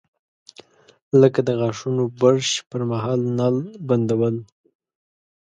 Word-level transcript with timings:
لکه 1.21 1.39
د 1.47 1.49
غاښونو 1.59 2.03
برش 2.21 2.49
پر 2.69 2.81
مهال 2.91 3.19
نل 3.37 3.57
بندول. 3.87 4.35